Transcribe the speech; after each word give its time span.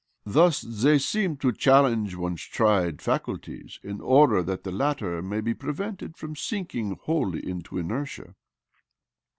Thus 0.25 0.61
they 0.63 0.97
seem 0.97 1.37
to 1.37 1.51
challenge 1.51 2.15
one's 2.15 2.41
tried 2.41 3.03
faculties 3.03 3.79
in 3.83 4.01
order 4.01 4.41
that 4.41 4.63
the 4.63 4.71
latter 4.71 5.21
may 5.21 5.41
be 5.41 5.53
prevented 5.53 6.17
from 6.17 6.35
sinking 6.35 6.97
wholly 7.03 7.47
into 7.47 7.77
inertia." 7.77 8.33